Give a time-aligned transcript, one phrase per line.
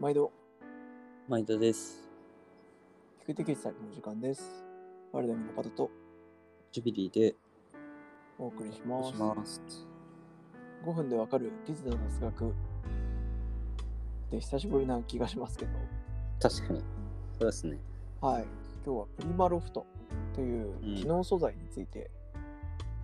[0.00, 0.30] 毎度、
[1.28, 2.08] 毎度です。
[3.20, 4.64] 聞く的サイの時間です。
[5.12, 5.90] ワルダムのパトと
[6.70, 7.34] ジュビリーで
[8.38, 9.18] お送りしおます。
[9.18, 9.60] ます。
[10.84, 12.54] 5分でわかる技術の雑学
[14.30, 15.72] で久しぶりな気がしますけど、
[16.40, 16.80] 確かに。
[17.36, 17.76] そうですね。
[18.20, 18.44] はい。
[18.86, 19.84] 今日はプリマロフト
[20.32, 22.08] といううん機能素材について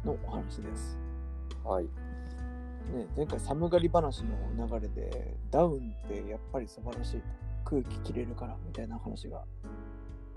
[0.04, 0.96] のお話です。
[1.64, 1.88] はい。
[2.92, 7.22] ね、前回寒がり話の流れでダウンってやっぱり素晴らしいと
[7.64, 9.42] 空気切れるからみたいな話が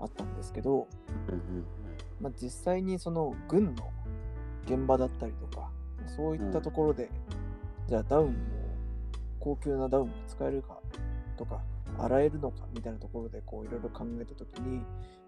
[0.00, 0.86] あったんですけど、
[2.20, 3.90] まあ、実際にその軍の
[4.66, 5.70] 現場だったりとか
[6.16, 7.10] そういったところで、
[7.86, 8.30] じゃあダウンを
[9.40, 10.78] 高級なダウンが使えるか
[11.36, 11.60] とか
[11.98, 14.82] 洗えるのかみたいなところでこういろいろ考えた時に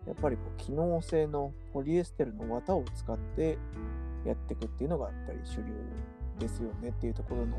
[0.07, 3.59] やっぱりこう機能性のポリエステルの綿を使って
[4.25, 5.65] やっていくっていうのがやっぱり主流
[6.41, 7.59] ですよねっていうところの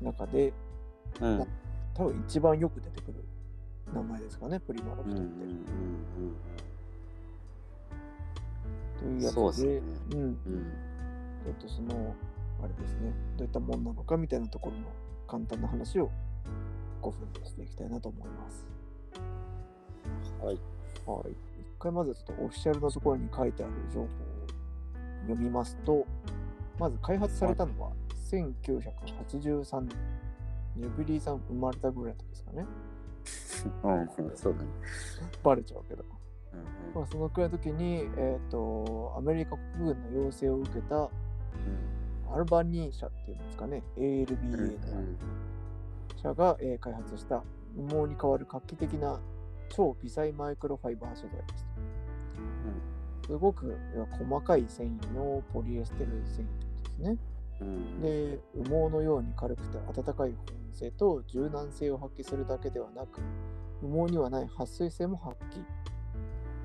[0.00, 0.52] 中で
[1.20, 1.38] うん。
[1.40, 1.48] うん
[1.94, 3.22] 多分一番よく出てくる
[3.92, 5.20] 名前ですかねプリマロフトって。
[5.20, 5.64] うん
[8.98, 10.72] というやつそうですねで、うん、うんうん。
[11.44, 12.14] ちょっとその、
[12.62, 14.84] あれですね、どういったもんなのかみたいなところの
[15.26, 16.10] 簡単な話を
[17.02, 18.66] 5分でしていきたいなと思います。
[20.40, 20.58] はい。
[21.04, 21.32] はい。
[21.32, 21.36] 一
[21.78, 24.08] 回まずちょっとオフィシャルのところに書いてある情報を
[25.22, 26.06] 読みますと、
[26.78, 27.92] まず開発されたのは
[28.30, 29.90] 1983年。
[30.76, 32.66] ジュビリーさん生まれたぐらいの時ですかね。
[33.84, 34.68] うんうん、そうだね。
[35.42, 36.04] バレちゃうけど。
[36.52, 41.10] うんまあ、そのくらいの時に、えっ、と、アメリカ国軍の要請を受けた
[42.30, 44.72] アルバニー社っていうんですかね、うんうん ALBA の
[46.22, 47.42] 社が、えー開発した
[47.76, 49.18] 羽毛に代わる画期的な
[49.68, 51.66] 超微細マイクロファイバー素材です。
[53.32, 53.78] すごく
[54.10, 57.16] 細かい繊維のポリエステル繊維ですね。
[57.62, 63.22] うんうんで、羽毛のように軽くて暖かい保温性と柔軟性を発揮するだけではなく、
[63.80, 65.64] 羽毛にはない撥水性も発揮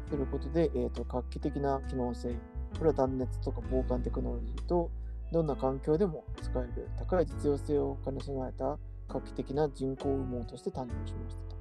[0.10, 2.36] することで、えー、と画期的な機能性、
[2.78, 4.92] これは断熱とか防寒テクノロジーと、
[5.32, 11.56] どんな環境でも使える高い実用性を兼ね備えた画期的な人工羽毛として誕生しましたと。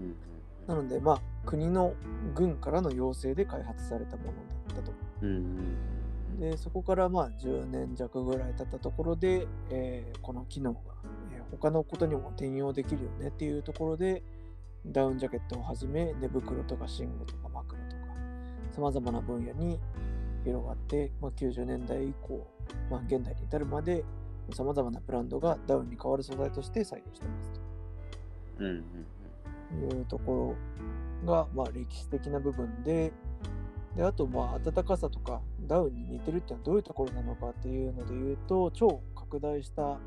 [0.00, 0.16] うん
[0.66, 1.94] なので、まあ、国の
[2.34, 4.32] 軍からの要請で開発されたもの
[4.74, 4.92] だったと。
[6.40, 10.80] で、そこからまあ10年弱ぐらい経ったところで、えーこの機能が、
[11.36, 14.22] えー他のことにも転用できるよねっていうところで、
[14.86, 18.02] ダウンジャケットをはじめ、寝袋とか寝具とか枕とか、
[18.72, 19.78] さまざまな分野に
[20.44, 22.46] 広がって、まあ、90年代以降、
[22.90, 24.04] まあ、現代に至るまで、
[24.52, 27.60] さまざまなブランドがダウンに代わる素材として採用してます
[28.58, 28.84] うんうんと
[29.72, 30.56] いうとこ
[31.24, 33.12] ろが、まあ、歴史的な部分で、
[33.96, 39.98] であと、まあ、暖かさとかダウンに似てるっていうのはどういうところなのかっていうので言うと、超拡大した、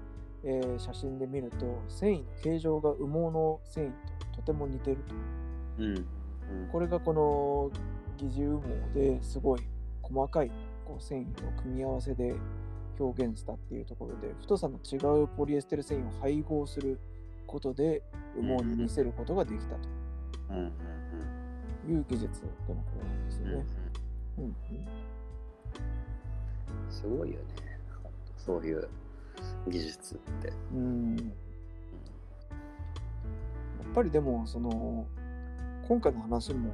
[0.44, 3.92] えー写真で見ると、繊維の形状が羽毛の繊維
[4.36, 5.16] ととても似てると。
[5.80, 6.06] うんうん
[6.72, 7.70] これがこの
[8.18, 8.62] 疑似羽
[8.94, 9.62] 毛ですごい
[10.02, 10.52] 細かい
[10.86, 12.36] こう繊維の組み合わせで
[12.98, 17.00] 表現したっていうところで、太さの違うポリエステル繊維を配合する
[17.48, 18.04] ことで
[18.36, 19.88] 羽毛に似せることができたと
[21.90, 23.66] いう技術とのことなんですよね。
[24.38, 24.56] うんうん
[26.90, 27.46] すごいよね。
[28.38, 28.88] そういう
[29.68, 30.52] 技術って。
[30.74, 31.24] うんや
[33.92, 35.08] っぱりでもその
[35.88, 36.72] 今回の話も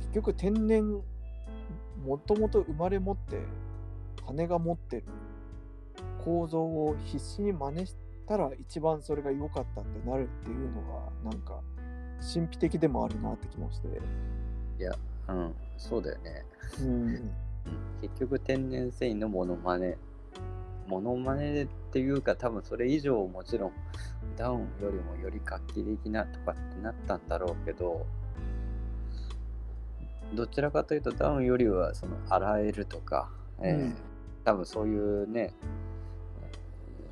[0.00, 1.00] 結局天然
[2.04, 3.40] もともと生まれ持って
[4.26, 5.04] 羽が持ってる
[6.24, 7.94] 構造を必死に真似し
[8.30, 10.82] たら一番それが良かったってなるっていうの
[11.24, 11.60] がなんか
[12.32, 13.88] 神秘的でもあるなって気もして、
[14.78, 14.92] いや、
[15.28, 16.44] うん、そうだよね。
[16.80, 17.30] うん、
[18.00, 19.96] 結局天然繊維のモノマネ。
[20.86, 23.72] モノマネっていうか多分それ以上もちろん
[24.36, 28.06] ダウンよりもより画期的なとかってなったんだろうけど
[30.34, 33.30] どちらかというとダウンよりはその洗えるとか、
[33.60, 33.96] えーうん。
[34.44, 35.52] 多分そういうね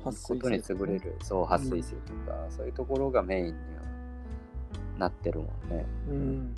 [0.03, 1.15] ことに優れる。
[1.21, 3.57] そう撥水性とか、そういうところがメインには
[4.97, 5.85] なってるもんね。
[6.09, 6.55] うん。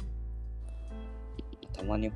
[1.74, 2.12] たまに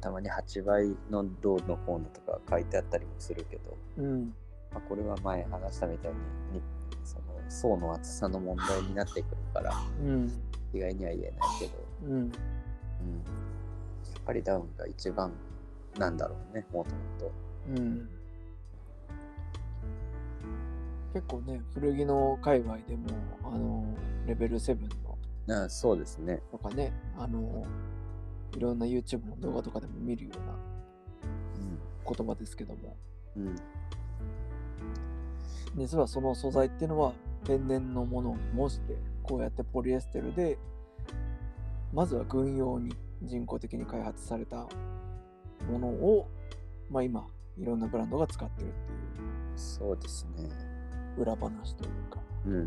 [0.00, 4.34] たまに8倍の銅の方のとか書いてあったりもするけど、うん。
[4.72, 6.62] まあ、これは前話したみたいにに
[7.04, 9.72] その層の厚さの問題になってくるから
[10.02, 10.32] うん。
[10.72, 11.72] 意外には言えないけど、
[12.04, 12.12] うん。
[12.12, 12.30] うん、やっ
[14.26, 15.32] ぱりダウンが一番
[15.98, 17.32] なんだろうねもともと。
[17.70, 18.08] うん
[21.12, 23.08] 結構ね古着の界隈でも
[23.44, 23.84] あの
[24.26, 24.76] レベル7
[25.48, 26.42] のあそうですね。
[26.50, 27.64] とかねあの
[28.56, 30.54] いろんな YouTube の動画とかでも見るような
[32.14, 32.96] 言葉ですけども
[33.36, 33.56] うんうん
[35.76, 37.12] 実はその素材っていうのは
[37.44, 40.58] 天然のものを模してこうやってポリエステルで
[41.92, 44.66] まずは軍用に人工的に開発された
[45.70, 46.28] ものを、
[46.90, 47.26] まあ、今
[47.58, 50.67] いろんなブランドが使ってるっていうそうですね。
[51.18, 52.64] 裏話というか、うんうんう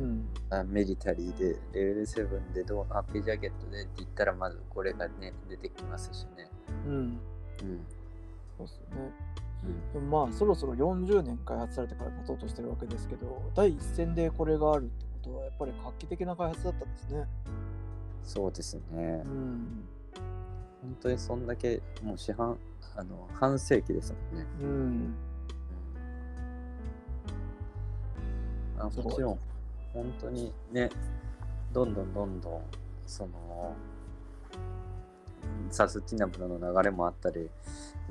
[0.00, 0.18] うん。
[0.18, 6.48] ん、あミリタリーで、レベル7でどう、ハッピージャケットでって言ったら、まずこれがね、出てきますしね。
[6.86, 7.18] うん、うん。
[8.56, 9.12] そうですよね。
[9.64, 17.24] うんでもまあそろそろ40年開発されてから経とうとしてるわけですけど第一線でこれがあるってことはやっぱり画期的な開発だったんですね。
[18.22, 19.28] そうですねう。
[19.28, 19.84] ん、
[20.82, 22.56] 本当にそんだけ、もう四半、
[22.94, 24.46] あの、半世紀ですもんね。
[24.60, 25.14] うん、
[28.78, 29.38] あもちろん、
[29.92, 30.88] 本当にね、
[31.72, 32.62] どんどんどんどん、
[33.06, 33.74] その、
[35.70, 37.50] サスティナブルの流れもあったり、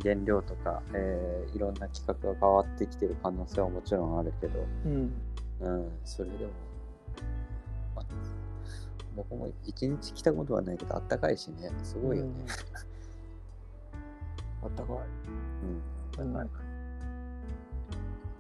[0.02, 5.14] 原料とか、えーいろんな企画が変わってきてる可能性はもちろんあるけど、うん、
[5.62, 6.52] うん、それでも、
[7.96, 8.06] まあ、
[9.16, 12.32] 僕も一日来たことはないけど、あったかいしね、すごいよね。
[14.62, 14.98] あったかい。
[16.20, 16.32] うん。
[16.32, 16.50] うん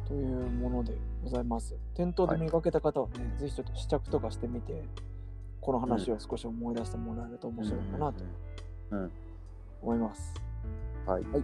[0.07, 1.75] というものでございます。
[1.93, 4.85] 店頭で見かけた方はね、ぜひちょっと試着とかしてみて、
[5.59, 8.23] この話を少し思い出してもらえると面白いかなと
[9.81, 10.33] 思います。
[11.05, 11.23] はい。
[11.23, 11.41] それ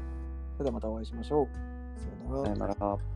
[0.60, 1.48] ではまたお会いしましょう。
[2.00, 2.08] さ
[2.50, 3.13] よならさよなら。